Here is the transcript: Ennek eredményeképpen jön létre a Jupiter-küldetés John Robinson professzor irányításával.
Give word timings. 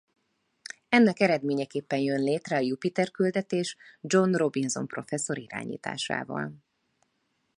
Ennek 0.89 1.19
eredményeképpen 1.19 1.99
jön 1.99 2.21
létre 2.23 2.55
a 2.57 2.59
Jupiter-küldetés 2.59 3.77
John 4.01 4.31
Robinson 4.35 4.87
professzor 4.87 5.37
irányításával. 5.37 6.53